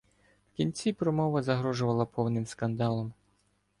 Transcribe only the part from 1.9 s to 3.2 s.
повним скандалом.